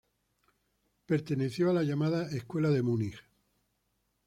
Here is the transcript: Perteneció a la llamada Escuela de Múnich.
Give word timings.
Perteneció 1.05 1.69
a 1.69 1.73
la 1.73 1.83
llamada 1.83 2.25
Escuela 2.35 2.71
de 2.71 2.81
Múnich. 2.81 3.23